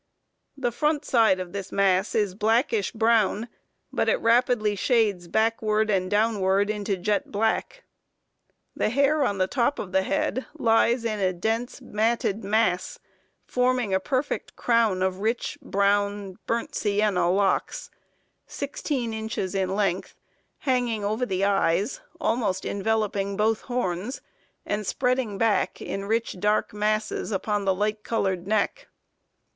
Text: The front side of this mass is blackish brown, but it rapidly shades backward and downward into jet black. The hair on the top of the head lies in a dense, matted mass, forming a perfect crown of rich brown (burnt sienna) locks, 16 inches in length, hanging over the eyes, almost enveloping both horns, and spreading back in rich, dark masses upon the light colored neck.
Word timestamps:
The 0.57 0.71
front 0.71 1.05
side 1.05 1.39
of 1.39 1.53
this 1.53 1.71
mass 1.71 2.15
is 2.15 2.33
blackish 2.33 2.91
brown, 2.91 3.47
but 3.93 4.09
it 4.09 4.19
rapidly 4.19 4.75
shades 4.75 5.27
backward 5.27 5.91
and 5.91 6.09
downward 6.09 6.71
into 6.71 6.97
jet 6.97 7.31
black. 7.31 7.83
The 8.75 8.89
hair 8.89 9.23
on 9.23 9.37
the 9.37 9.45
top 9.45 9.77
of 9.77 9.91
the 9.91 10.01
head 10.01 10.47
lies 10.55 11.05
in 11.05 11.19
a 11.19 11.31
dense, 11.33 11.81
matted 11.81 12.43
mass, 12.43 12.97
forming 13.45 13.93
a 13.93 13.99
perfect 13.99 14.55
crown 14.55 15.03
of 15.03 15.19
rich 15.19 15.59
brown 15.61 16.39
(burnt 16.47 16.73
sienna) 16.73 17.31
locks, 17.31 17.91
16 18.47 19.13
inches 19.13 19.53
in 19.53 19.75
length, 19.75 20.15
hanging 20.61 21.05
over 21.05 21.27
the 21.27 21.45
eyes, 21.45 22.01
almost 22.19 22.65
enveloping 22.65 23.37
both 23.37 23.61
horns, 23.61 24.21
and 24.65 24.87
spreading 24.87 25.37
back 25.37 25.79
in 25.79 26.05
rich, 26.05 26.37
dark 26.39 26.73
masses 26.73 27.31
upon 27.31 27.65
the 27.65 27.75
light 27.75 28.03
colored 28.03 28.47
neck. 28.47 28.87